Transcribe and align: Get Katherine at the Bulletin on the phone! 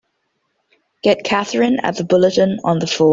Get 1.03 1.23
Katherine 1.23 1.77
at 1.83 1.95
the 1.97 2.03
Bulletin 2.03 2.57
on 2.63 2.79
the 2.79 2.87
phone! 2.87 3.09